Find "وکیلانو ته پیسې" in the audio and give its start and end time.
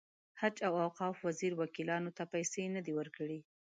1.61-2.63